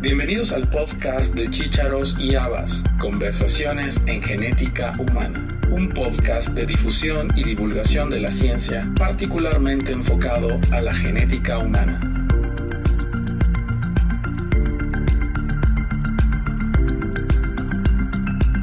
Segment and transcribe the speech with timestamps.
[0.00, 7.32] Bienvenidos al podcast de Chícharos y Habas, Conversaciones en Genética Humana, un podcast de difusión
[7.34, 12.00] y divulgación de la ciencia particularmente enfocado a la genética humana.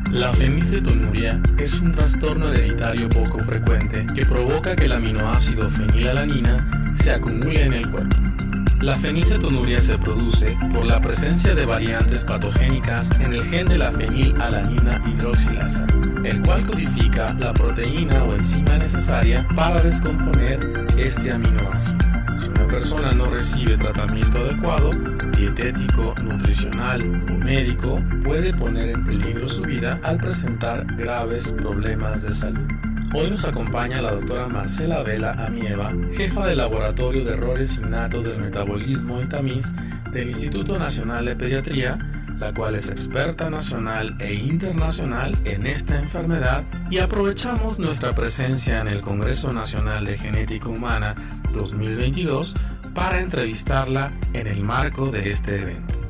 [0.10, 7.12] La fenilcetonuria es un trastorno hereditario poco frecuente que provoca que el aminoácido fenilalanina se
[7.12, 8.35] acumule en el cuerpo.
[8.82, 13.92] La fenilcetonuria se produce por la presencia de variantes patogénicas en el gen de la
[13.92, 15.88] fenilalanina hidroxilasa,
[16.24, 20.60] el cual codifica la proteína o enzima necesaria para descomponer
[20.98, 21.98] este aminoácido.
[22.36, 24.92] Si una persona no recibe tratamiento adecuado,
[25.38, 32.34] dietético, nutricional o médico, puede poner en peligro su vida al presentar graves problemas de
[32.34, 32.85] salud.
[33.18, 38.42] Hoy nos acompaña la doctora Marcela Vela Amieva, jefa del Laboratorio de Errores Innatos del
[38.42, 39.74] Metabolismo y Tamiz
[40.12, 41.98] del Instituto Nacional de Pediatría,
[42.38, 48.90] la cual es experta nacional e internacional en esta enfermedad y aprovechamos nuestra presencia en
[48.90, 51.16] el Congreso Nacional de Genética Humana
[51.54, 52.54] 2022
[52.94, 56.05] para entrevistarla en el marco de este evento.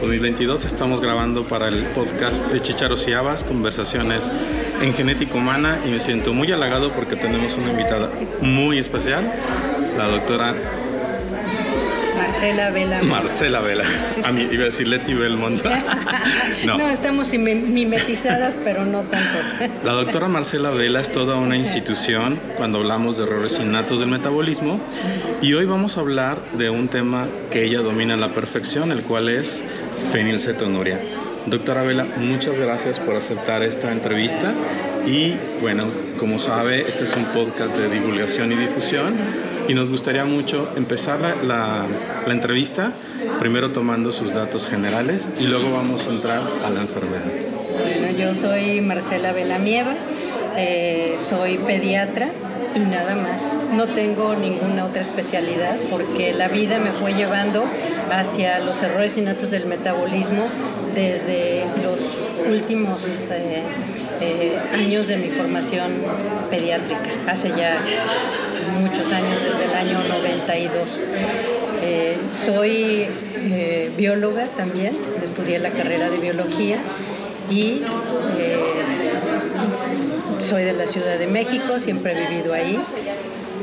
[0.00, 4.32] 2022 estamos grabando para el podcast de Chicharos y Habas, conversaciones
[4.80, 9.30] en genética humana y me siento muy halagado porque tenemos una invitada muy especial,
[9.98, 10.54] la doctora
[12.40, 13.02] Marcela Vela.
[13.02, 13.84] Marcela Vela.
[14.24, 15.62] A mí iba a decir Leti Belmont.
[16.64, 16.78] no.
[16.78, 19.38] no, estamos mimetizadas, pero no tanto.
[19.84, 24.80] La doctora Marcela Vela es toda una institución cuando hablamos de errores innatos del metabolismo
[25.42, 29.02] y hoy vamos a hablar de un tema que ella domina a la perfección, el
[29.02, 29.62] cual es
[30.12, 31.00] fenilcetonuria.
[31.46, 34.52] Doctora Vela, muchas gracias por aceptar esta entrevista
[35.06, 35.82] y bueno,
[36.18, 39.14] como sabe, este es un podcast de divulgación y difusión
[39.66, 41.86] y nos gustaría mucho empezar la,
[42.26, 42.92] la, entrevista
[43.38, 47.24] primero tomando sus datos generales y luego vamos a entrar a la enfermedad.
[47.72, 49.94] Bueno, yo soy Marcela Velamieva,
[50.56, 52.30] eh, soy pediatra
[52.74, 53.42] y nada más.
[53.72, 57.64] No tengo ninguna otra especialidad porque la vida me fue llevando
[58.10, 60.48] hacia los errores innatos del metabolismo
[60.94, 62.00] desde los
[62.48, 63.00] últimos
[63.30, 63.62] eh,
[64.20, 65.92] eh, años de mi formación
[66.50, 67.78] pediátrica, hace ya
[68.80, 70.88] muchos años, desde el año 92.
[71.82, 72.16] Eh,
[72.46, 73.06] soy
[73.96, 76.78] bióloga también, estudié la carrera de biología
[77.50, 77.82] y
[80.40, 82.78] soy de la Ciudad de México, siempre he vivido ahí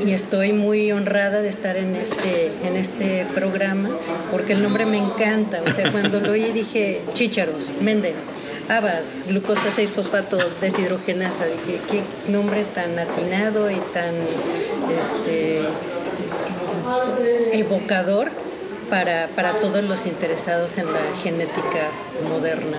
[0.04, 3.90] y estoy muy honrada de estar en este, en este programa
[4.30, 5.62] porque el nombre me encanta.
[5.66, 8.14] O sea, cuando lo oí dije, chícharos, Mendel
[8.68, 11.46] habas, glucosa 6-fosfato deshidrogenasa.
[11.46, 14.14] Dije, qué nombre tan atinado y tan
[14.98, 15.62] este,
[17.52, 18.30] evocador
[18.88, 21.90] para, para, todos los interesados en la genética
[22.28, 22.78] moderna.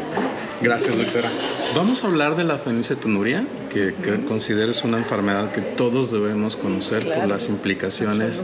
[0.61, 1.29] Gracias, doctora.
[1.75, 7.05] Vamos a hablar de la fenilcetonuria, que, que consideres una enfermedad que todos debemos conocer
[7.05, 8.43] por las implicaciones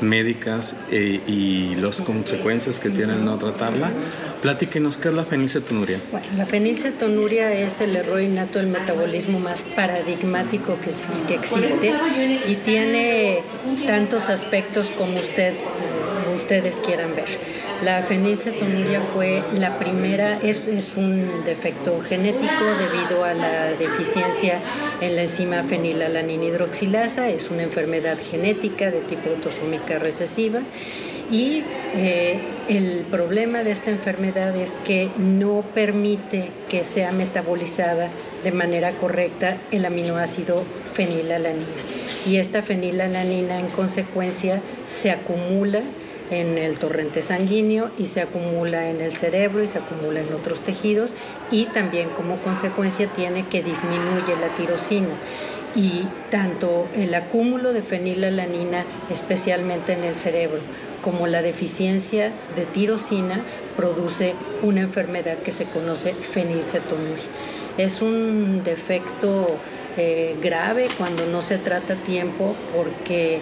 [0.00, 3.90] médicas e, y las consecuencias que tienen no tratarla.
[4.42, 6.02] Platíquenos, ¿qué es la fenilcetonuria?
[6.10, 10.90] Bueno, la fenilcetonuria es el error innato del metabolismo más paradigmático que,
[11.26, 11.94] que existe
[12.46, 13.42] y tiene
[13.86, 15.54] tantos aspectos como usted
[16.44, 17.24] ustedes quieran ver.
[17.82, 24.60] La fenilcetonuria fue la primera, es, es, un defecto genético debido a la deficiencia
[25.00, 30.60] en la enzima fenilalanina hidroxilasa, es una enfermedad genética de tipo autosómica recesiva
[31.30, 32.38] y eh,
[32.68, 38.10] el problema de esta enfermedad es que no permite que sea metabolizada
[38.44, 41.64] de manera correcta el aminoácido fenilalanina.
[42.26, 44.60] Y esta fenilalanina en consecuencia
[44.94, 45.80] se acumula
[46.30, 50.62] en el torrente sanguíneo y se acumula en el cerebro y se acumula en otros
[50.62, 51.14] tejidos
[51.50, 55.14] y también como consecuencia tiene que disminuye la tirosina
[55.74, 60.60] y tanto el acúmulo de fenilalanina, especialmente en el cerebro,
[61.02, 63.42] como la deficiencia de tirosina
[63.76, 67.24] produce una enfermedad que se conoce fenilcetonuria.
[67.76, 69.56] Es un defecto
[69.96, 73.40] eh, grave cuando no se trata a tiempo porque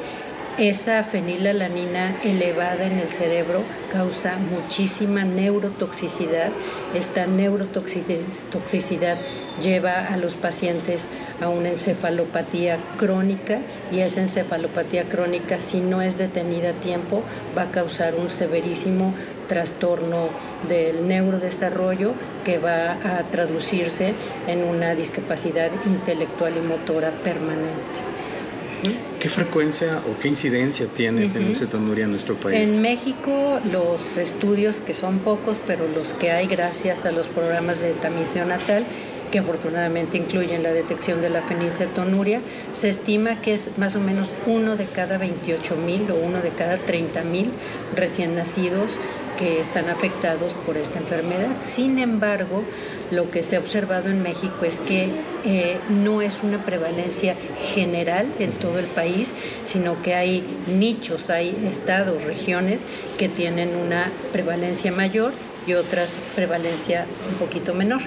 [0.58, 6.50] esta fenilalanina elevada en el cerebro causa muchísima neurotoxicidad.
[6.94, 9.16] Esta neurotoxicidad
[9.62, 11.06] lleva a los pacientes
[11.40, 13.60] a una encefalopatía crónica
[13.90, 17.22] y esa encefalopatía crónica, si no es detenida a tiempo,
[17.56, 19.14] va a causar un severísimo
[19.48, 20.28] trastorno
[20.68, 22.12] del neurodesarrollo
[22.44, 24.12] que va a traducirse
[24.46, 28.21] en una discapacidad intelectual y motora permanente.
[29.20, 32.70] ¿Qué frecuencia o qué incidencia tiene fenilcetonuria en nuestro país?
[32.70, 37.80] En México los estudios, que son pocos, pero los que hay gracias a los programas
[37.80, 38.84] de tamiz natal,
[39.30, 42.40] que afortunadamente incluyen la detección de la fenilcetonuria,
[42.74, 46.50] se estima que es más o menos uno de cada 28 mil o uno de
[46.50, 47.50] cada 30 mil
[47.96, 48.98] recién nacidos
[49.38, 51.48] que están afectados por esta enfermedad.
[51.62, 52.62] Sin embargo,
[53.12, 55.08] lo que se ha observado en México es que
[55.44, 57.36] eh, no es una prevalencia
[57.74, 59.32] general en todo el país,
[59.66, 62.84] sino que hay nichos, hay estados, regiones
[63.18, 65.34] que tienen una prevalencia mayor
[65.66, 68.00] y otras prevalencia un poquito menor.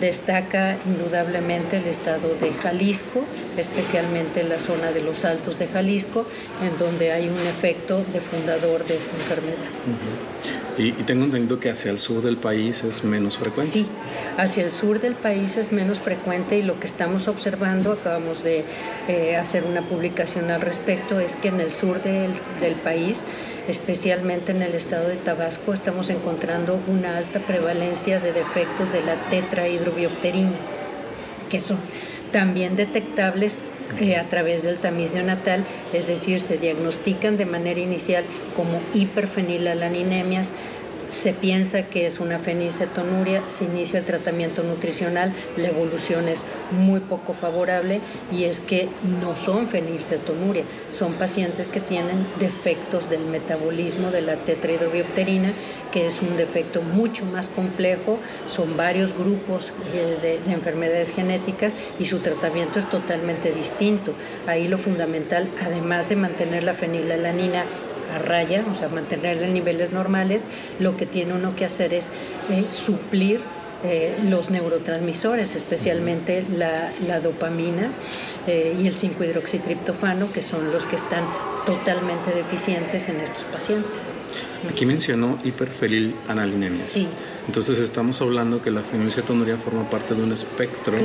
[0.00, 3.24] Destaca indudablemente el estado de Jalisco,
[3.56, 6.26] especialmente la zona de los Altos de Jalisco,
[6.62, 10.63] en donde hay un efecto de fundador de esta enfermedad.
[10.76, 13.72] Y, tengo entendido que hacia el sur del país es menos frecuente.
[13.72, 13.86] Sí,
[14.36, 18.64] hacia el sur del país es menos frecuente y lo que estamos observando, acabamos de
[19.08, 23.22] eh, hacer una publicación al respecto, es que en el sur del, del país
[23.68, 29.14] especialmente en el estado de Tabasco, estamos encontrando una alta prevalencia de defectos de la
[29.30, 30.52] tetrahidrobiopterina,
[31.48, 31.78] que son
[32.30, 33.58] también detectables
[34.00, 38.24] eh, a través del tamiz neonatal, es decir, se diagnostican de manera inicial
[38.56, 40.50] como hiperfenilalaniniemias
[41.14, 47.00] se piensa que es una fenilcetonuria, se inicia el tratamiento nutricional, la evolución es muy
[47.00, 48.00] poco favorable
[48.32, 48.88] y es que
[49.20, 55.54] no son fenilcetonuria, son pacientes que tienen defectos del metabolismo de la tetrahidrobiopterina,
[55.92, 58.18] que es un defecto mucho más complejo,
[58.48, 64.14] son varios grupos eh, de enfermedades genéticas y su tratamiento es totalmente distinto.
[64.46, 67.64] Ahí lo fundamental, además de mantener la fenilalanina
[68.14, 70.42] a raya, o sea, mantenerla en niveles normales,
[70.78, 72.08] lo que tiene uno que hacer es
[72.50, 73.40] eh, suplir
[73.84, 77.90] eh, los neurotransmisores, especialmente la, dopamina
[78.46, 81.24] eh, y el 5-hidroxitriptofano, que son los que están
[81.66, 84.12] totalmente deficientes en estos pacientes.
[84.70, 86.84] Aquí mencionó hiperfenilaninemia.
[86.84, 87.06] Sí.
[87.46, 90.96] Entonces estamos hablando que la fenilcetonuria forma parte de un espectro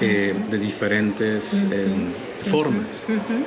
[0.00, 1.64] de diferentes
[2.50, 3.04] formas.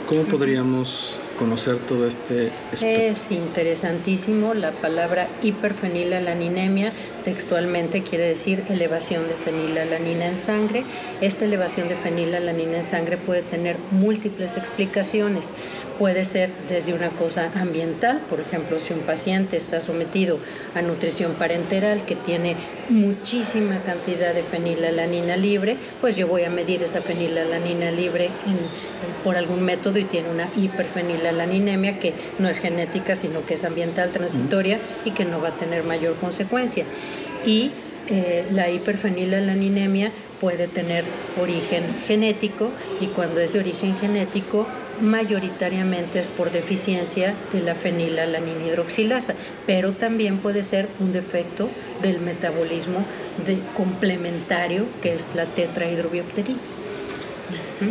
[0.08, 4.54] ¿Cómo podríamos conocer todo este Es interesantísimo.
[4.54, 6.92] La palabra hiperfenilalaninемia
[7.26, 10.84] textualmente quiere decir elevación de fenilalanina en sangre.
[11.20, 15.50] Esta elevación de fenilalanina en sangre puede tener múltiples explicaciones.
[15.98, 20.38] Puede ser desde una cosa ambiental, por ejemplo, si un paciente está sometido
[20.76, 22.56] a nutrición parenteral que tiene
[22.92, 28.30] muchísima cantidad de fenilalanina libre, pues yo voy a medir esa fenilalanina libre
[29.24, 34.10] por algún método y tiene una hiperfenilalaninemia que no es genética, sino que es ambiental
[34.10, 36.86] transitoria y que no va a tener mayor consecuencia.
[37.46, 37.72] Y
[38.10, 41.06] eh, la hiperfenilalaninemia puede tener
[41.40, 44.68] origen genético y cuando es de origen genético
[45.02, 51.70] mayoritariamente es por deficiencia de la fenilalanina-hidroxilasa, pero también puede ser un defecto
[52.02, 53.06] del metabolismo
[53.46, 56.60] de complementario que es la tetrahidrobiopterina.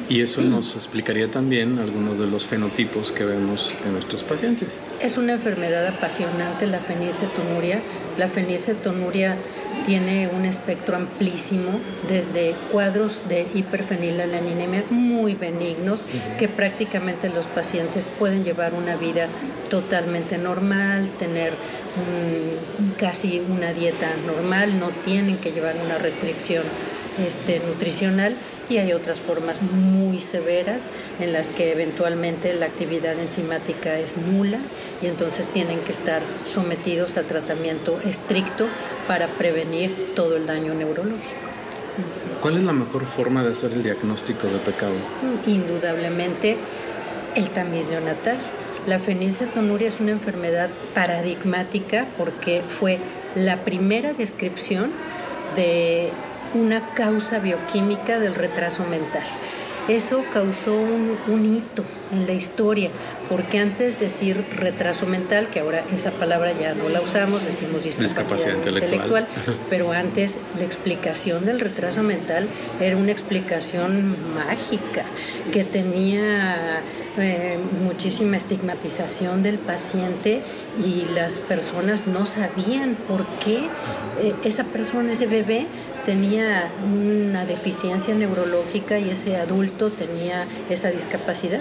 [0.08, 4.78] Y eso nos explicaría también algunos de los fenotipos que vemos en nuestros pacientes.
[5.00, 7.80] Es una enfermedad apasionante la fenilcetonuria.
[8.16, 9.36] La fenilcetonuria
[9.84, 16.06] tiene un espectro amplísimo, desde cuadros de hiperfenilalaninемia muy benignos,
[16.38, 19.28] que prácticamente los pacientes pueden llevar una vida
[19.68, 21.54] totalmente normal, tener
[22.98, 26.64] casi una dieta normal, no tienen que llevar una restricción
[27.26, 28.36] este, nutricional
[28.70, 30.84] y hay otras formas muy severas
[31.18, 34.60] en las que eventualmente la actividad enzimática es nula
[35.02, 38.68] y entonces tienen que estar sometidos a tratamiento estricto
[39.08, 41.50] para prevenir todo el daño neurológico.
[42.40, 44.94] ¿Cuál es la mejor forma de hacer el diagnóstico de pecado?
[45.46, 46.56] Indudablemente
[47.34, 48.38] el tamiz neonatal.
[48.86, 52.98] La fenilcetonuria es una enfermedad paradigmática porque fue
[53.34, 54.90] la primera descripción
[55.56, 56.12] de
[56.54, 59.24] una causa bioquímica del retraso mental.
[59.88, 62.90] Eso causó un, hito en la historia,
[63.28, 67.82] porque antes de decir retraso mental, que ahora esa palabra ya no la usamos, decimos
[67.82, 69.26] discapacidad, intelectual,
[69.70, 72.46] pero antes la explicación del retraso mental
[72.80, 75.06] era una explicación mágica,
[75.52, 76.82] que tenía
[77.18, 80.42] eh, muchísima estigmatización del paciente
[80.84, 83.64] y las personas no sabían por qué
[84.20, 85.66] eh, esa persona, ese bebé,
[86.04, 91.60] tenía una deficiencia neurológica y ese adulto tenía esa discapacidad.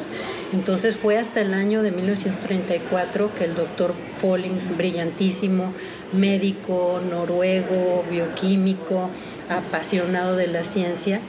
[0.53, 5.73] Entonces fue hasta el año de 1934 que el doctor Folling, brillantísimo
[6.13, 9.09] médico noruego, bioquímico,
[9.49, 11.21] apasionado de la ciencia,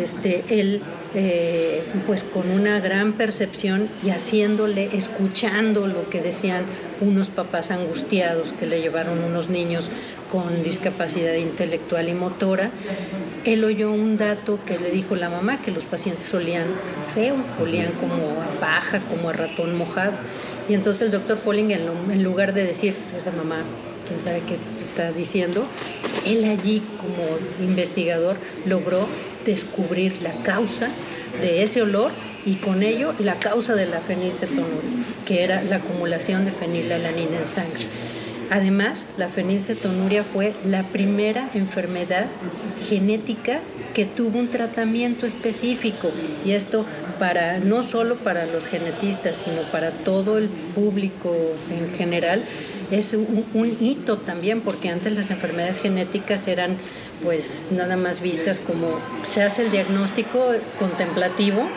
[0.00, 0.82] este, él
[1.14, 6.64] eh, pues con una gran percepción y haciéndole, escuchando lo que decían
[7.00, 9.88] unos papás angustiados que le llevaron unos niños
[10.34, 12.72] con discapacidad intelectual y motora,
[13.44, 16.66] él oyó un dato que le dijo la mamá, que los pacientes olían
[17.14, 20.14] feo, olían como a paja, como a ratón mojado.
[20.68, 23.62] Y entonces el doctor Folling, en lugar de decir, esa mamá,
[24.08, 25.66] quién sabe qué está diciendo,
[26.26, 28.34] él allí como investigador
[28.66, 29.06] logró
[29.46, 30.90] descubrir la causa
[31.40, 32.10] de ese olor
[32.44, 34.82] y con ello la causa de la fenilcetonuria,
[35.26, 37.86] que era la acumulación de fenilalanina en sangre.
[38.54, 42.26] Además, la fenilcetonuria fue la primera enfermedad
[42.88, 43.58] genética
[43.94, 46.12] que tuvo un tratamiento específico
[46.44, 46.86] y esto
[47.18, 51.34] para no solo para los genetistas, sino para todo el público
[51.68, 52.44] en general
[52.92, 56.76] es un, hito también porque antes las enfermedades genéticas eran
[57.24, 61.68] pues nada más vistas como se hace el diagnóstico contemplativo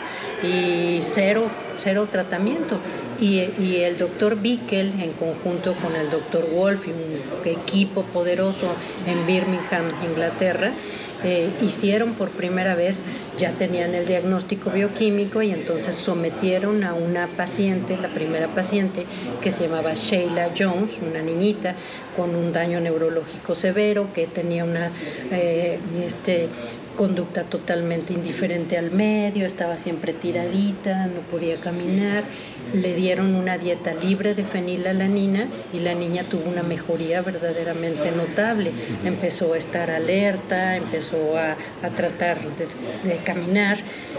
[0.44, 2.80] y cero, cero tratamiento.
[3.20, 3.40] Y,
[3.78, 8.68] el doctor Bickel, en conjunto con el doctor Wolf y un equipo poderoso
[9.08, 10.74] en Birmingham, Inglaterra,
[11.24, 13.02] eh, hicieron por primera vez,
[13.40, 19.08] ya tenían el diagnóstico bioquímico y entonces sometieron a una paciente, la primera paciente,
[19.42, 21.76] que se llamaba Sheila Jones, una niñita
[22.16, 24.92] con un daño neurológico severo, que tenía una
[25.32, 26.50] eh, este,
[26.98, 32.26] conducta totalmente indiferente al medio, estaba siempre tiradita, no podía caminar.
[32.74, 38.72] Le dieron una dieta libre de fenilalanina y la niña tuvo una mejoría verdaderamente notable.
[39.06, 41.56] Empezó a estar alerta, empezó a,
[41.96, 42.40] tratar
[43.04, 43.78] de, caminar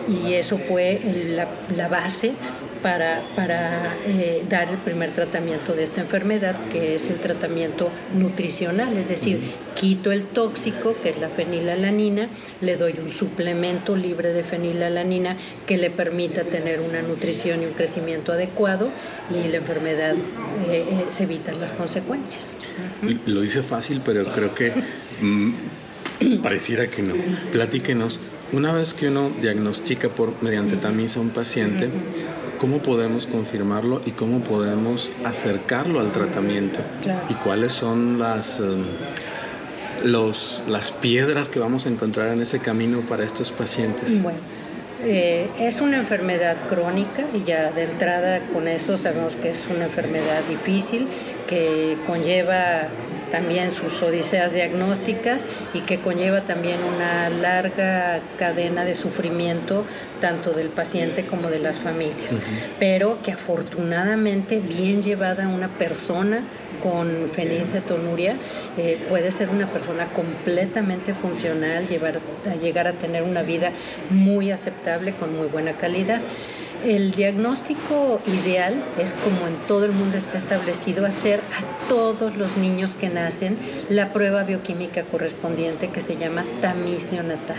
[0.08, 1.00] y eso fue
[1.76, 2.32] la, base
[2.82, 8.96] para, para eh, dar el primer tratamiento de esta enfermedad, que es el tratamiento nutricional,
[8.96, 9.40] es decir,
[9.74, 12.28] quito el tóxico, que es la fenilalanina,
[12.68, 17.72] le doy un suplemento libre de fenilalanina que le permita tener una nutrición y un
[17.72, 18.90] crecimiento adecuado
[19.30, 20.14] y la enfermedad
[20.68, 22.58] eh, eh, se evitan las consecuencias.
[23.24, 24.74] Lo dice fácil, pero creo que
[25.22, 27.14] mm, pareciera que no.
[27.52, 28.20] Platíquenos,
[28.52, 31.88] una vez que uno diagnostica por mediante tamiza a un paciente,
[32.58, 36.80] ¿cómo podemos confirmarlo y cómo podemos acercarlo al tratamiento?
[37.30, 38.60] ¿Y cuáles son las...
[38.60, 38.84] Em,
[40.04, 44.22] los, las piedras que vamos a encontrar en ese camino para estos pacientes?
[44.22, 44.38] Bueno,
[45.04, 49.84] eh, es una enfermedad crónica y ya de entrada con eso sabemos que es una
[49.84, 51.06] enfermedad difícil
[51.46, 52.88] que conlleva
[53.30, 59.84] también sus odiseas diagnósticas y que conlleva también una larga cadena de sufrimiento
[60.20, 62.36] tanto del paciente como de las familias,
[62.78, 66.42] pero que afortunadamente bien llevada una persona
[66.82, 68.36] con fenilcetonuria
[68.76, 72.20] eh, puede ser una persona completamente funcional, llevar,
[72.50, 73.72] a llegar a tener una vida
[74.10, 76.20] muy aceptable con muy buena calidad.
[76.84, 82.56] El diagnóstico ideal es como en todo el mundo está establecido hacer a todos los
[82.56, 83.58] niños que nacen
[83.88, 87.58] la prueba bioquímica correspondiente que se llama tamiz neonatal.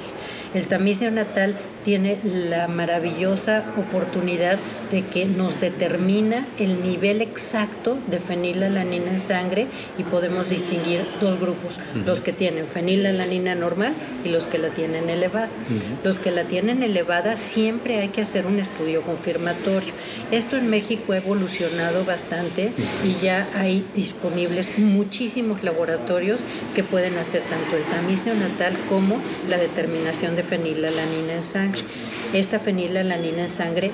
[0.53, 4.57] El tamiz neonatal tiene la maravillosa oportunidad
[4.91, 9.67] de que nos determina el nivel exacto de fenilalanina en sangre
[9.97, 13.93] y podemos distinguir dos grupos, los que tienen fenilalanina normal
[14.23, 15.49] y los que la tienen elevada.
[16.03, 19.93] Los que la tienen elevada siempre hay que hacer un estudio confirmatorio.
[20.31, 22.73] Esto en México ha evolucionado bastante
[23.05, 26.41] y ya hay disponibles muchísimos laboratorios
[26.75, 29.17] que pueden hacer tanto el tamiz neonatal como
[29.47, 31.78] la determinación de fenilalanina en sangre.
[32.33, 33.91] Esta fenilalanina en sangre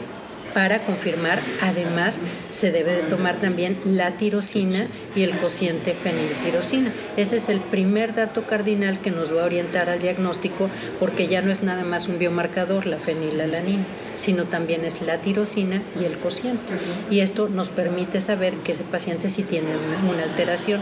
[0.56, 6.94] para confirmar, además, se debe de tomar también la tirosina y el cociente feniltirosina.
[7.18, 11.42] Ese es el primer dato cardinal que nos va a orientar al diagnóstico porque ya
[11.42, 13.84] no es nada más un biomarcador, la fenilalanina,
[14.16, 16.72] sino también es la tirosina y el cociente.
[17.12, 19.72] Y esto nos permite saber que ese paciente sí tiene
[20.10, 20.80] una, alteración.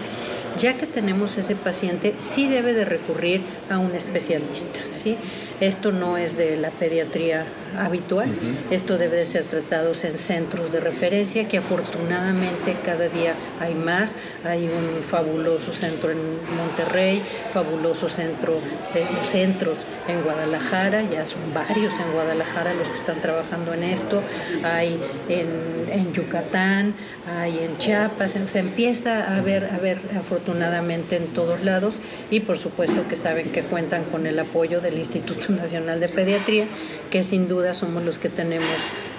[0.60, 3.42] Ya que tenemos ese paciente, sí debe de recurrir
[3.72, 4.82] a un especialista.
[4.92, 5.18] ¿sí?
[5.60, 7.46] Esto no es de la pediatría
[7.78, 8.30] habitual,
[8.70, 14.16] esto debe de ser tratado en centros de referencia, que afortunadamente cada día hay más.
[14.46, 16.18] Hay un fabuloso centro en
[16.58, 18.60] Monterrey, fabuloso centro,
[18.94, 24.22] eh, centros en Guadalajara, ya son varios en Guadalajara los que están trabajando en esto.
[24.64, 25.48] Hay en,
[25.92, 26.94] en Yucatán,
[27.40, 31.96] hay en Chiapas, se empieza a ver, a ver afortunadamente en todos lados.
[32.30, 36.68] Y por supuesto que saben que cuentan con el apoyo del Instituto Nacional de Pediatría,
[37.12, 38.70] que sin duda somos los que tenemos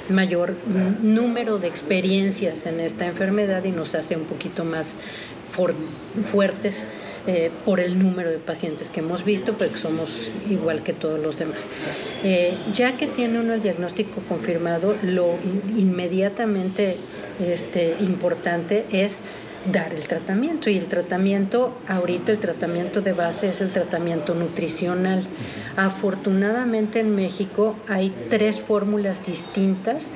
[0.09, 0.55] mayor
[1.03, 4.89] número de experiencias en esta enfermedad y nos hace un poquito más
[6.25, 6.89] fuertes
[7.27, 11.39] eh, por el número de pacientes que hemos visto, porque somos igual que todos los
[11.39, 11.69] demás.
[12.23, 15.39] Eh, ya que tiene uno el diagnóstico confirmado, lo
[15.77, 16.99] inmediatamente
[17.41, 19.21] este, importante es
[19.73, 20.71] dar el tratamiento.
[20.71, 25.25] Y el tratamiento ahorita el tratamiento de base es el tratamiento nutricional.
[25.77, 30.07] Afortunadamente en México hay tres fórmulas distintas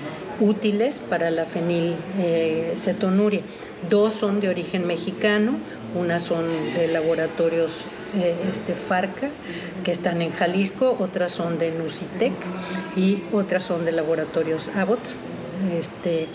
[0.41, 3.43] útiles para la fenilcetonuria
[3.91, 5.59] dos son de origen mexicano
[5.95, 7.73] unas son de laboratorios
[8.15, 9.31] eh, este, Farca,
[9.85, 12.33] que están en Jalisco, otras son de Nucitec
[12.97, 15.01] y otras son de laboratorios Abbott.
[15.73, 16.27] Este,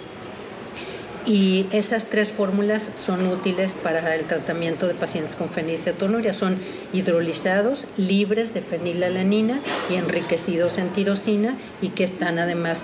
[1.25, 6.33] y esas tres fórmulas son útiles para el tratamiento de pacientes con fenilcetonuria.
[6.33, 6.57] Son
[6.91, 12.83] hidrolizados, libres de fenilalanina y enriquecidos en tirosina y que están además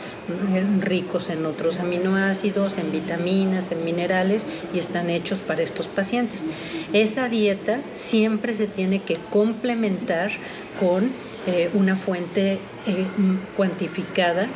[0.79, 6.45] ricos en otros aminoácidos, en vitaminas, en minerales y están hechos para estos pacientes.
[6.93, 10.31] Esa dieta siempre se tiene que complementar
[10.79, 11.11] con
[11.47, 13.05] eh, una fuente eh,
[13.55, 14.47] cuantificada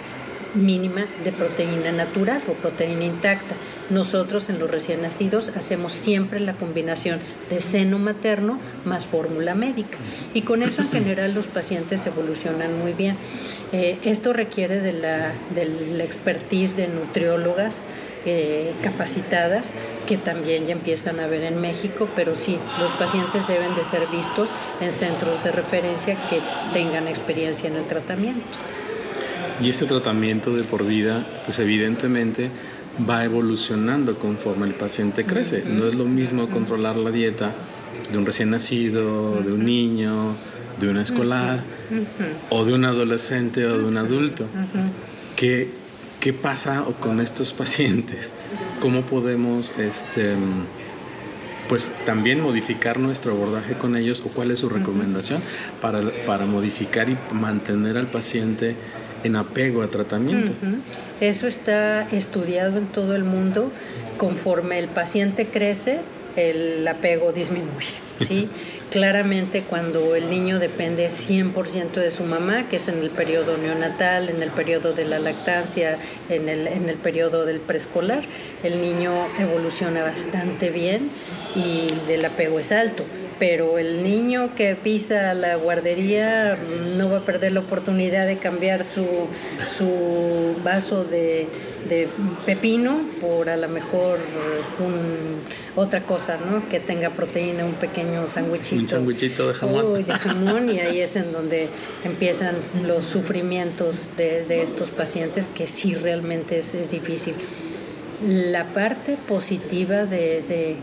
[0.54, 3.56] mínima de proteína natural o proteína intacta.
[3.90, 9.98] Nosotros en los recién nacidos hacemos siempre la combinación de seno materno más fórmula médica
[10.34, 13.18] y con eso en general los pacientes evolucionan muy bien.
[13.72, 15.34] Eh, esto requiere de la,
[16.04, 17.88] expertise de nutriólogas
[18.26, 19.74] eh, capacitadas
[20.08, 24.02] que también ya empiezan a ver en México, pero sí, los pacientes deben de ser
[24.12, 24.50] vistos
[24.80, 28.42] en centros de referencia que tengan experiencia en el tratamiento.
[29.62, 32.50] Y ese tratamiento de por vida, pues evidentemente
[33.10, 35.64] va evolucionando conforme el paciente crece.
[35.66, 37.56] No es lo mismo controlar la dieta
[38.12, 40.36] de un recién nacido, de un niño,
[40.80, 41.64] de un escolar,
[42.50, 44.48] o de un adolescente o de un adulto.
[45.36, 45.72] ¿Qué,
[46.20, 48.34] ¿Qué, pasa con estos pacientes?
[48.80, 50.36] ¿Cómo podemos este,
[51.68, 55.42] pues también modificar nuestro abordaje con ellos o cuál es su recomendación
[55.82, 58.76] para, para modificar y mantener al paciente
[59.24, 60.52] en apego a tratamiento.
[61.20, 63.72] Eso está estudiado en todo el mundo.
[64.18, 66.02] Conforme el paciente crece,
[66.36, 67.94] el apego disminuye.
[68.28, 68.50] ¿sí?
[68.92, 74.30] Claramente cuando el niño depende 100% de su mamá, que es en el periodo neonatal,
[74.30, 75.98] en el periodo de la lactancia,
[76.30, 78.24] en el, en el periodo del preescolar,
[78.64, 81.10] el niño evoluciona bastante bien
[81.56, 83.04] y el apego es alto
[83.46, 86.58] pero el niño que pisa la guardería
[86.96, 89.06] no va a perder la oportunidad de cambiar su,
[89.68, 91.50] su vaso de,
[92.46, 94.20] pepino por a lo mejor
[95.76, 96.70] otra cosa, ¿no?
[96.70, 98.82] Que tenga proteína, un pequeño sándwichito.
[98.82, 100.06] Un sándwichito de jamón.
[100.06, 101.68] de jamón y ahí es en donde
[102.06, 107.36] empiezan los sufrimientos de, de estos pacientes que sí realmente es, es difícil.
[108.26, 110.78] La parte positiva del,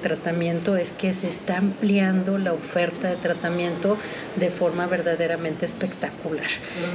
[0.00, 3.96] tratamiento es que se está ampliando la oferta de tratamiento
[4.36, 6.46] de forma verdaderamente espectacular.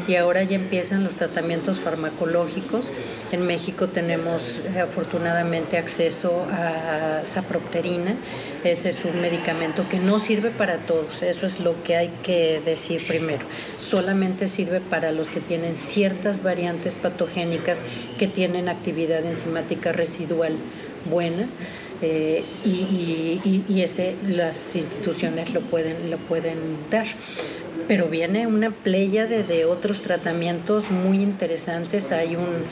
[0.08, 2.93] Y ahora ya empiezan los tratamientos farmacológicos.
[3.34, 8.15] En México tenemos eh, afortunadamente acceso a saprocterina.
[8.65, 11.21] Ese es un medicamento que no sirve para todos.
[11.21, 13.45] Eso es lo que hay que decir primero.
[13.78, 17.78] Solamente sirve para los que tienen ciertas variantes patogénicas
[18.17, 20.58] que tienen actividad enzimática residual
[21.08, 21.47] buena
[22.01, 26.58] eh, y, ese las instituciones lo pueden, lo pueden
[26.89, 27.06] dar.
[27.88, 32.12] Pero viene una playa de, otros tratamientos muy interesantes.
[32.12, 32.63] Hay un,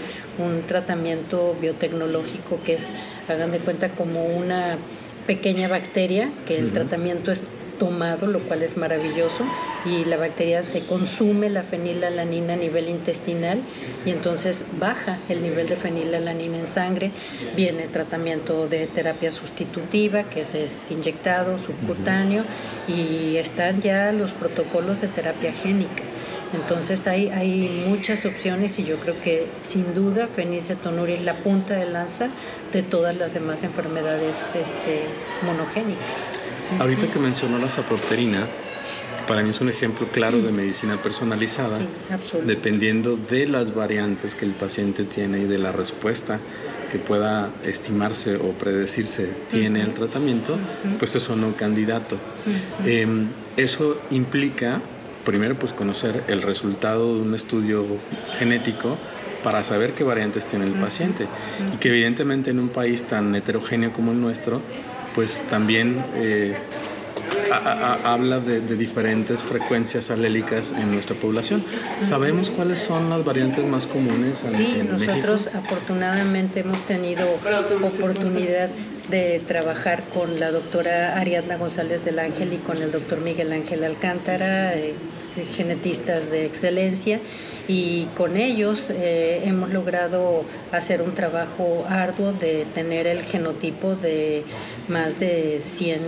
[0.44, 2.88] un tratamiento biotecnológico que es,
[3.30, 4.80] hagan de cuenta, como una
[5.26, 7.46] pequeña bacteria, que el tratamiento es
[7.80, 9.44] tomado, lo cual es maravilloso,
[9.86, 13.62] y la bacteria se consume la fenilalanina a nivel intestinal
[14.06, 17.12] y entonces baja el nivel de fenilalanina en sangre,
[17.56, 22.46] viene tratamiento de terapia sustitutiva, que es, inyectado subcutáneo,
[22.88, 26.04] y están ya los protocolos de terapia génica.
[26.54, 31.74] Entonces hay, hay muchas opciones y yo creo que sin duda fenilcetonuria es la punta
[31.76, 32.30] de lanza
[32.72, 35.06] de todas las demás enfermedades este,
[35.44, 36.28] monogénicas.
[36.80, 38.48] Ahorita que mencionó la saproterina,
[39.28, 41.80] para mí es un ejemplo claro de medicina personalizada,
[42.46, 46.40] dependiendo de las variantes que el paciente tiene y de la respuesta
[46.92, 50.58] que pueda estimarse o predecirse tiene el tratamiento,
[51.00, 52.18] pues es un candidato.
[52.86, 54.82] Em, eso implica,
[55.26, 57.86] primero, pues conocer el resultado de un estudio
[58.38, 58.98] genético
[59.44, 61.28] para saber qué variantes tiene el paciente.
[61.74, 64.62] Y que evidentemente en un país tan heterogéneo como el nuestro,
[65.16, 66.56] pues también eh,
[67.52, 71.64] habla de, diferentes frecuencias alélicas en nuestra población.
[72.02, 74.40] ¿Sabemos cuáles son las variantes más comunes?
[74.40, 78.70] Sí, nosotros afortunadamente hemos tenido oportunidad
[79.10, 83.84] de trabajar con la doctora Ariadna González del Ángel y con el doctor Miguel Ángel
[83.84, 84.94] Alcántara, eh,
[85.56, 87.20] genetistas de excelencia,
[87.68, 94.44] y con ellos eh, hemos logrado hacer un trabajo arduo de tener el genotipo de
[94.88, 96.02] más de 100,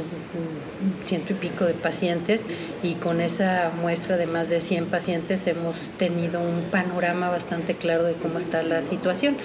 [1.33, 2.43] y pico de pacientes
[2.83, 8.03] y con esa muestra de más de 100 pacientes hemos tenido un panorama bastante claro
[8.03, 9.37] de cómo está la situación.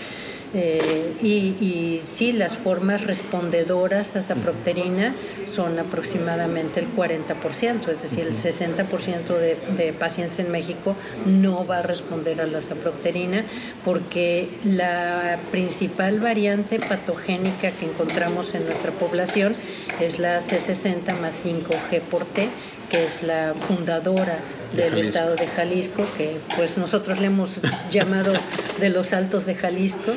[0.52, 5.14] Eh, y, sí, las formas respondedoras a esa procterina
[5.46, 11.78] son aproximadamente el 40%, es decir, el 60% de, de, pacientes en México no va
[11.78, 13.44] a responder a la saprocterina
[13.84, 19.54] porque la principal variante patogénica que encontramos en nuestra población
[20.00, 22.48] es la C60 más 5G por T,
[22.90, 24.38] que es la fundadora
[24.74, 28.32] del estado de Jalisco, que pues nosotros le hemos llamado
[28.78, 30.12] de los altos de Jalisco.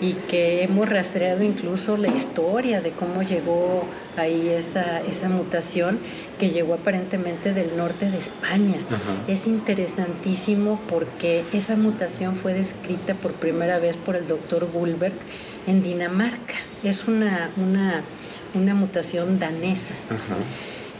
[0.00, 3.84] Y que hemos rastreado incluso la historia de cómo llegó
[4.16, 6.00] ahí esa, esa mutación
[6.40, 8.78] que llegó aparentemente del norte de España.
[9.28, 15.14] Es interesantísimo porque esa mutación fue descrita por primera vez por el doctor Gulberg
[15.68, 16.54] en Dinamarca.
[16.82, 18.02] Es una, una,
[18.54, 19.94] una mutación danesa.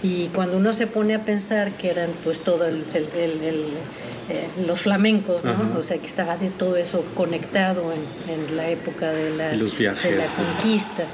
[0.03, 5.45] Y cuando uno se pone a pensar que eran pues todo el, eh, los flamencos,
[5.45, 5.79] ¿no?
[5.79, 10.27] O sea, que estaba de todo eso conectado en, la época de la, de la
[10.27, 11.07] conquista.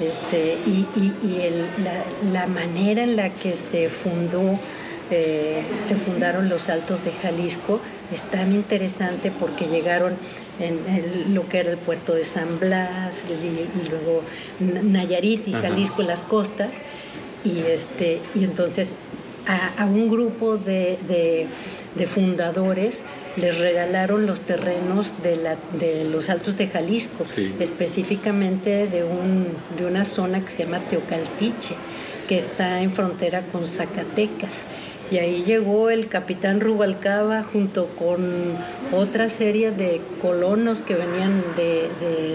[0.00, 4.60] Este, y, y, la, manera en la que se fundó,
[5.10, 7.80] eh, se fundaron los Altos de Jalisco
[8.12, 10.16] es tan interesante porque llegaron
[10.60, 14.22] en, lo que era el puerto de San Blas y, luego
[14.60, 16.80] Nayarit y Jalisco, las costas,
[17.48, 18.94] y, este, y entonces
[19.46, 21.48] a, un grupo de,
[22.06, 23.00] fundadores
[23.36, 27.24] les regalaron los terrenos de, la, de los Altos de Jalisco,
[27.58, 31.74] específicamente de, un, de una zona que se llama Teocaltiche,
[32.28, 34.64] que está en frontera con Zacatecas.
[35.10, 38.56] Y ahí llegó el capitán Rubalcaba junto con
[38.92, 41.88] otra serie de colonos que venían de,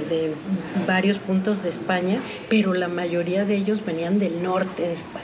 [0.10, 0.34] de,
[0.88, 5.24] varios puntos de España, pero la mayoría de ellos venían del norte de España.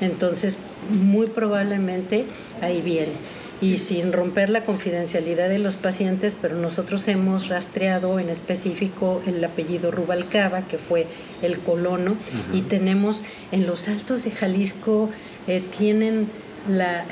[0.00, 0.56] Entonces,
[0.88, 2.24] muy probablemente
[2.62, 3.12] ahí viene.
[3.60, 9.44] Y sin romper la confidencialidad de los pacientes, pero nosotros hemos rastreado en específico el
[9.44, 11.06] apellido Rubalcaba, que fue
[11.42, 12.16] el colono,
[12.54, 15.10] y tenemos en los altos de Jalisco,
[15.46, 16.28] eh, tienen
[16.68, 17.06] la,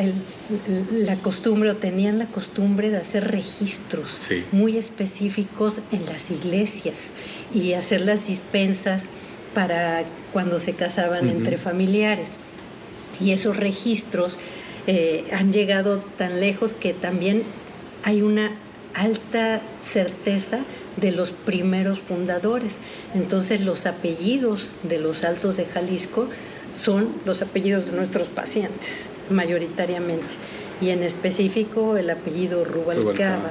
[0.92, 7.10] la, costumbre o tenían la costumbre de hacer registros muy específicos en las iglesias
[7.54, 9.04] y hacer las dispensas
[9.54, 12.30] para cuando se casaban entre familiares.
[13.20, 14.38] Y esos registros
[14.86, 17.42] eh, han llegado tan lejos que también
[18.04, 18.52] hay una
[18.94, 20.60] alta certeza
[20.96, 22.76] de los primeros fundadores.
[23.14, 26.28] Entonces los apellidos de los altos de Jalisco
[26.74, 30.34] son los apellidos de nuestros pacientes mayoritariamente.
[30.80, 33.50] Y en específico el apellido Rubalcaba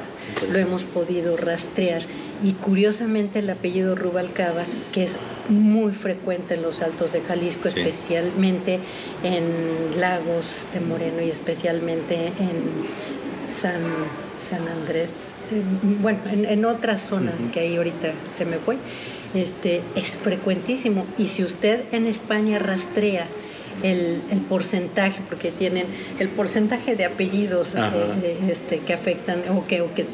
[0.50, 2.04] lo hemos podido rastrear.
[2.44, 5.18] Y curiosamente el apellido Rubalcaba, que es
[5.50, 8.80] muy frecuente en los altos de Jalisco, especialmente
[9.24, 13.82] en Lagos de Moreno y especialmente en San,
[14.48, 15.10] San Andrés,
[16.02, 18.78] bueno, en, otra zona que ahí ahorita se me fue,
[19.34, 21.06] este, es frecuentísimo.
[21.18, 23.26] Y si usted en España rastrea
[23.84, 25.88] el, porcentaje, porque tienen
[26.20, 30.06] el porcentaje de apellidos eh, este, que afectan o que, o que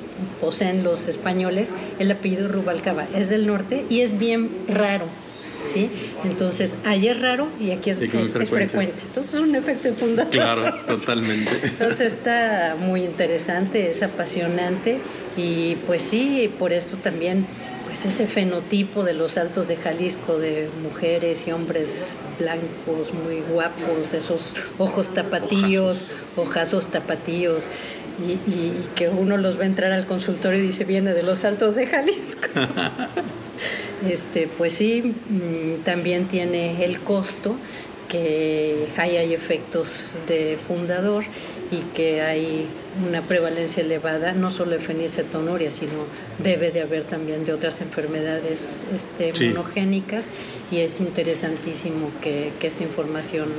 [0.41, 5.05] poseen los españoles, el apellido Rubalcaba es del norte y es bien raro.
[5.65, 5.89] ¿Sí?
[6.25, 9.01] Entonces, ahí es raro y aquí es, frecuente.
[9.07, 10.43] Entonces, es un efecto de fundación.
[10.43, 11.51] Claro, totalmente.
[11.63, 14.99] Entonces, está muy interesante, es apasionante
[15.37, 17.47] y pues sí, por eso también
[17.93, 22.07] pues ese fenotipo de los altos de Jalisco, de mujeres y hombres
[22.39, 27.65] blancos, muy guapos, esos ojos tapatíos, ojazos, tapatíos,
[28.19, 31.85] y, que uno los ve entrar al consultorio y dice, viene de los altos de
[31.85, 32.47] Jalisco.
[34.09, 37.57] este, pues sí, mm, también tiene el costo
[38.09, 41.25] que ahí hay efectos de fundador
[41.69, 42.67] y que hay
[43.07, 46.05] una prevalencia elevada, no solo de fenilcetonuria, sino
[46.39, 50.25] debe de haber también de otras enfermedades este, monogénicas
[50.71, 53.49] y es interesantísimo que, esta información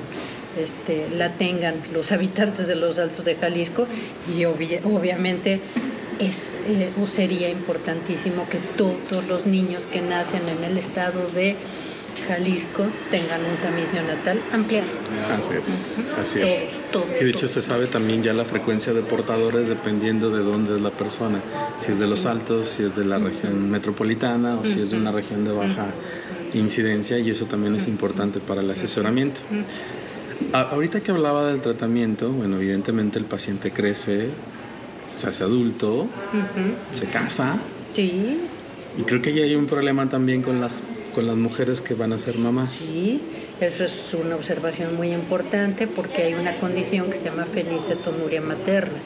[0.58, 3.86] este, la tengan los habitantes de los Altos de Jalisco
[4.36, 5.60] y obviamente
[6.18, 11.56] es, eh, sería importantísimo que todos los niños que nacen en el estado de
[12.28, 14.88] Jalisco tengan un tamiz neonatal ampliado.
[15.30, 16.64] Así es, así es.
[17.20, 20.80] y de hecho se sabe también ya la frecuencia de portadores dependiendo de dónde es
[20.80, 21.40] la persona,
[21.78, 24.96] si es de los altos, si es de la región metropolitana o si es de
[24.96, 25.86] una región de baja
[26.54, 29.40] incidencia y eso también es importante para el asesoramiento.
[30.52, 34.28] ahorita que hablaba del tratamiento, bueno, evidentemente el paciente crece,
[35.06, 36.06] se hace adulto,
[36.92, 37.58] se casa.
[37.94, 38.40] Sí.
[38.96, 40.80] Y creo que ya hay un problema también con las
[41.14, 42.72] con las mujeres que van a ser mamás.
[42.72, 43.20] Sí,
[43.60, 48.98] eso es una observación muy importante porque hay una condición que se llama fenicetonuria materna.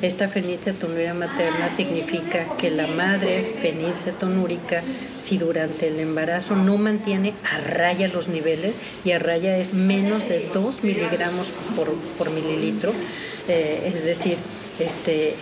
[0.00, 4.82] Esta fenicetonuria materna significa que la madre fenicetonúrica,
[5.18, 10.28] si durante el embarazo no mantiene a raya los niveles, y a raya es menos
[10.28, 12.92] de 2 miligramos por, mililitro,
[13.48, 14.36] eh, es decir,
[14.78, 15.34] este,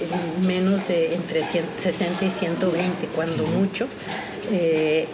[0.47, 3.87] menos de entre 60 y 120, cuando mucho,
[4.51, 5.07] eh,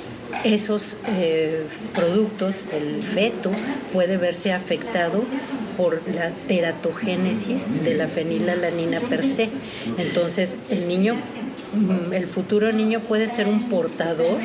[0.45, 1.65] esos eh,
[1.95, 3.51] productos, el feto,
[3.93, 5.25] puede verse afectado
[5.77, 9.49] por la teratogénesis de la fenilalanina per se.
[9.99, 14.39] Entonces, el niño, mm, el futuro niño puede ser un portador,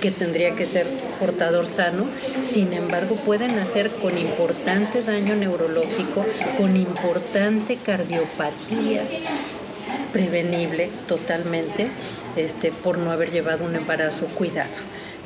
[0.00, 0.86] que tendría que ser
[1.18, 2.06] portador sano,
[2.42, 6.24] sin embargo, puede nacer con importante daño neurológico,
[6.58, 9.02] con importante cardiopatía
[10.16, 11.90] prevenible totalmente
[12.36, 14.72] este, por no haber llevado un embarazo cuidado.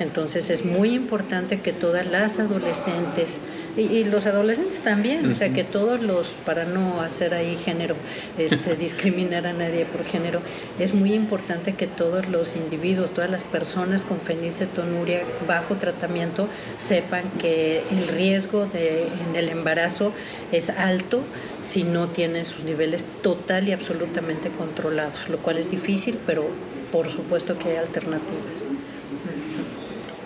[0.01, 3.39] Entonces es muy importante que todas las adolescentes
[3.77, 7.95] y, los adolescentes también, o sea que todos los, para no hacer ahí género,
[8.37, 10.41] este, discriminar a nadie por género,
[10.79, 17.31] es muy importante que todos los individuos, todas las personas con fenilcetonuria bajo tratamiento sepan
[17.39, 20.13] que el riesgo de, en el embarazo
[20.51, 21.21] es alto
[21.63, 26.47] si no tienen sus niveles total y absolutamente controlados, lo cual es difícil, pero
[26.91, 28.65] por supuesto que hay alternativas.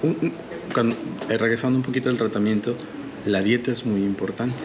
[0.05, 2.77] Eh, regresando un poquito al tratamiento,
[3.25, 4.63] la dieta es muy importante.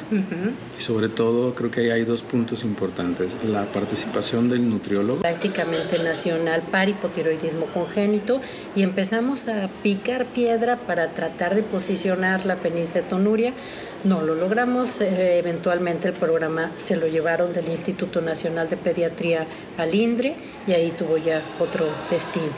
[0.78, 3.38] Y sobre todo creo que ahí hay dos puntos importantes.
[3.44, 5.22] La participación del nutriólogo.
[5.22, 8.42] Prácticamente nacional para hipotiroidismo congénito
[8.76, 13.54] y empezamos a picar piedra para tratar de posicionar la fenicetonuria.
[14.04, 15.00] No lo logramos.
[15.00, 19.46] Eh, eventualmente el programa se lo llevaron del Instituto Nacional de Pediatría
[19.78, 20.36] al INDRE
[20.68, 22.52] y ahí tuvo ya otro destino.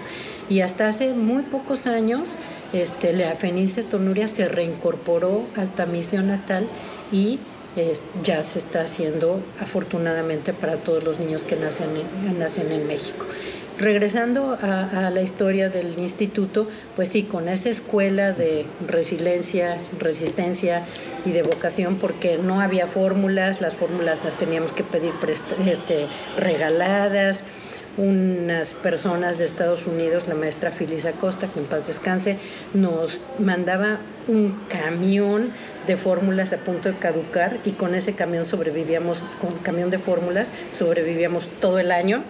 [0.50, 2.38] Y hasta hace muy pocos años
[2.74, 6.68] este, la fenilcetonuria se reincorporó al tamiz neonatal
[7.12, 7.40] y
[8.22, 11.90] ya se está haciendo afortunadamente para todos los niños que nacen
[12.28, 13.26] en, nacen en México.
[13.80, 20.86] Regresando a, la historia del instituto, pues sí, con esa escuela de resiliencia, resistencia
[21.26, 25.14] y de vocación, porque no había fórmulas, las fórmulas las teníamos que pedir
[25.66, 26.08] este,
[26.38, 27.44] regaladas,
[27.98, 32.38] unas personas de Estados Unidos, la maestra Feliz Acosta, que en paz descanse,
[32.74, 35.52] nos mandaba un camión
[35.88, 40.52] de fórmulas a punto de caducar y con ese camión sobrevivíamos, con camión de fórmulas,
[40.74, 42.24] sobrevivíamos todo el año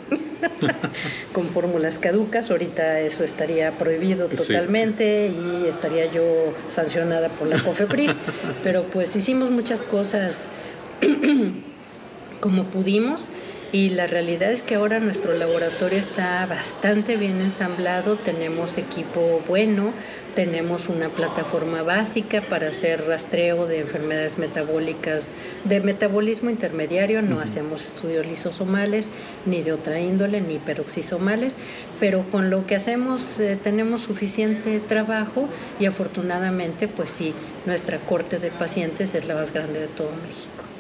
[1.34, 2.50] con fórmulas caducas.
[2.50, 8.12] Ahorita eso estaría prohibido totalmente y estaría yo sancionada por la COFEPRIS,
[8.64, 10.48] pero pues hicimos muchas cosas
[12.40, 13.28] como pudimos
[13.74, 19.94] y la realidad es que ahora nuestro laboratorio está bastante bien ensamblado, tenemos equipo bueno,
[20.36, 25.30] tenemos una plataforma básica para hacer rastreo de enfermedades metabólicas
[25.64, 29.08] de metabolismo intermediario, no hacemos estudios lisosomales
[29.46, 31.54] ni de otra índole ni peroxisomales,
[32.00, 35.48] pero con lo que hacemos eh, tenemos suficiente trabajo
[35.80, 37.34] y afortunadamente pues sí,
[37.66, 40.71] nuestra corte de pacientes es la más grande de todo México.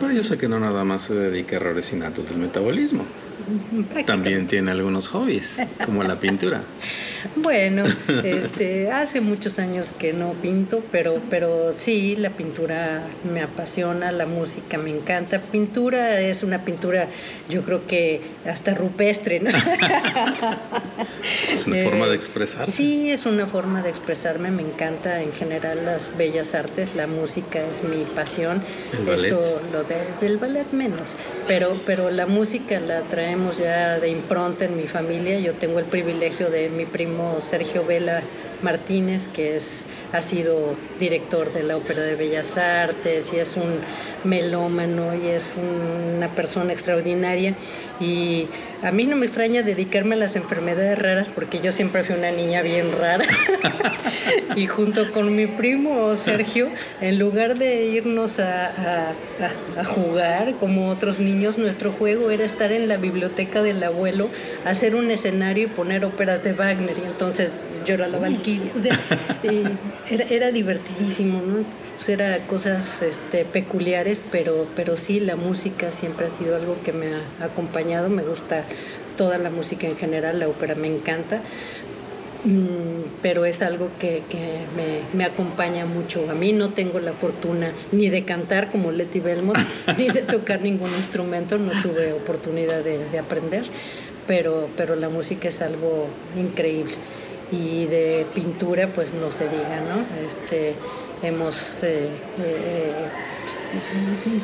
[0.00, 3.04] Pero yo sé que no nada más se dedica a errores innatos del metabolismo.
[4.06, 6.62] También tiene algunos hobbies, como la pintura.
[7.36, 7.84] Bueno,
[8.24, 14.26] este, hace muchos años que no pinto, pero, pero sí, la pintura me apasiona, la
[14.26, 15.40] música me encanta.
[15.40, 17.08] Pintura es una pintura,
[17.48, 19.50] yo creo que hasta rupestre, ¿no?
[21.52, 22.72] es una forma de expresarse.
[22.72, 24.50] Sí, es una forma de expresarme.
[24.50, 28.62] Me encanta en general las bellas artes, la música es mi pasión.
[28.92, 29.26] El ballet.
[29.26, 31.14] Eso, lo de, el ballet menos,
[31.46, 33.02] pero, pero la música la
[33.58, 35.38] ya de impronta en mi familia.
[35.38, 38.22] Yo tengo el privilegio de mi primo Sergio Vela
[38.62, 43.80] Martínez, que es, ha sido director de la Ópera de Bellas Artes y es un
[44.24, 47.54] melómano y es una persona extraordinaria.
[47.98, 48.48] Y
[48.82, 52.30] a mí no me extraña dedicarme a las enfermedades raras porque yo siempre fui una
[52.30, 53.24] niña bien rara.
[54.56, 56.68] y junto con mi primo Sergio,
[57.00, 59.14] en lugar de irnos a,
[59.94, 64.28] jugar como otros niños, nuestro juego era estar en la biblioteca del abuelo,
[64.64, 66.96] hacer un escenario y poner óperas de Wagner.
[67.02, 67.50] Y entonces
[67.84, 68.70] llora la valquiria.
[68.76, 68.98] O sea,
[70.10, 71.64] era, era, divertidísimo, ¿no?
[71.96, 76.92] Pues era cosas este, peculiares, pero, pero sí, la música siempre ha sido algo que
[76.92, 78.08] me ha acompañado.
[78.08, 78.64] Me gusta
[79.16, 81.42] toda la música en general, la ópera me encanta.
[82.44, 84.22] Mm, pero es algo que,
[85.14, 86.28] me, acompaña mucho.
[86.28, 89.58] A mí no tengo la fortuna ni de cantar como Letty Belmont,
[89.98, 93.64] ni de tocar ningún instrumento, no tuve oportunidad de, aprender,
[94.26, 96.94] pero, pero la música es algo increíble.
[97.52, 100.26] Y de pintura, pues no se diga, ¿no?
[100.26, 100.74] Este,
[101.22, 102.08] hemos eh,
[102.42, 102.92] eh,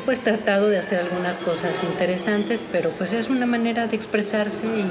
[0.05, 4.85] pues tratado de hacer algunas cosas interesantes, pero pues es una manera de expresarse y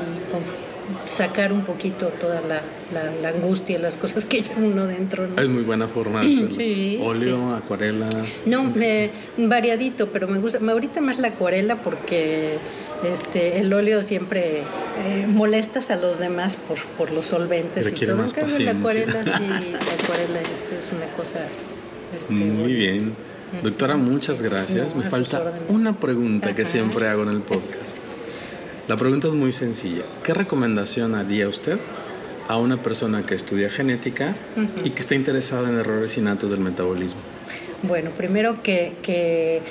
[1.07, 5.29] sacar un poquito toda la, la, angustia, las cosas que lleva uno dentro.
[5.37, 7.05] Es muy buena forma de hacerlo.
[7.05, 8.09] Óleo, acuarela.
[8.47, 8.73] No,
[9.37, 12.59] variadito, pero me gusta, ahorita más la acuarela porque
[13.05, 14.63] este, el óleo siempre
[14.99, 18.17] eh, molestas a los demás por, por los solventes y todo.
[18.17, 21.41] Más la acuarela sí, la acuarela es, una cosa.
[22.17, 23.15] Este, muy bien.
[23.63, 24.95] Doctora, muchas gracias.
[24.95, 27.97] Me falta una pregunta que siempre hago en el podcast.
[28.89, 30.03] La pregunta es muy sencilla.
[30.23, 31.79] ¿Qué recomendación haría usted
[32.49, 34.35] a una persona que estudia genética
[34.85, 37.21] y que está interesada en errores innatos del metabolismo?
[37.83, 39.63] Bueno, primero que, que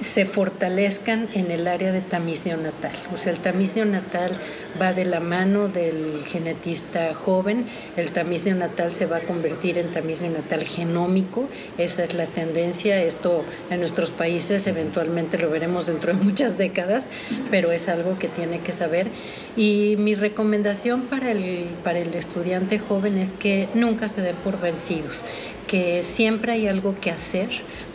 [0.00, 2.92] se fortalezcan en el área de tamiz neonatal.
[3.14, 4.38] O sea, el tamiz neonatal
[4.80, 9.92] va de la mano del genetista joven, el tamiz neonatal se va a convertir en
[9.92, 16.12] tamiz neonatal genómico, esa es la tendencia, esto en nuestros países eventualmente lo veremos dentro
[16.12, 17.06] de muchas décadas,
[17.50, 19.08] pero es algo que tiene que saber.
[19.56, 24.60] Y mi recomendación para el, para el estudiante joven es que nunca se den por
[24.60, 25.24] vencidos,
[25.66, 27.48] que siempre hay algo que hacer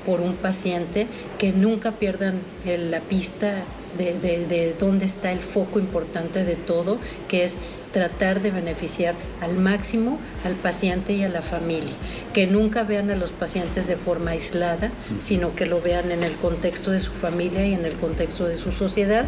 [0.05, 3.63] por un paciente, que nunca pierdan la pista
[3.97, 7.57] de, de, dónde está el foco importante de todo, que es
[7.91, 11.93] tratar de beneficiar al máximo al paciente y a la familia,
[12.33, 16.35] que nunca vean a los pacientes de forma aislada, sino que lo vean en el
[16.35, 19.25] contexto de su familia y en el contexto de su sociedad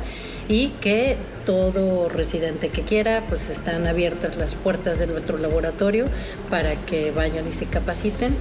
[0.48, 6.06] y que todo residente que quiera, pues están abiertas las puertas de nuestro laboratorio
[6.50, 8.36] para que vayan y se capaciten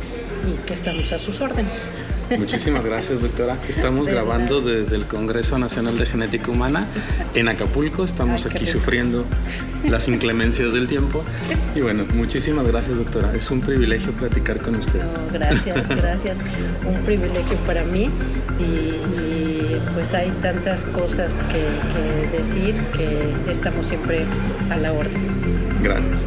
[0.46, 1.88] y que estamos a sus órdenes.
[2.38, 3.58] Muchísimas gracias, doctora.
[3.68, 6.86] Estamos grabando desde el Congreso Nacional de Genética Humana
[7.34, 8.04] en Acapulco.
[8.04, 9.24] Estamos aquí sufriendo
[9.88, 11.24] las inclemencias del tiempo.
[11.74, 13.32] Y bueno, muchísimas gracias, doctora.
[13.34, 15.00] Es un privilegio platicar con usted.
[15.32, 16.38] gracias, gracias.
[16.86, 18.10] Un privilegio para mí.
[18.58, 24.24] Y, pues hay tantas cosas que decir que estamos siempre
[24.70, 25.80] a la orden.
[25.82, 26.26] Gracias.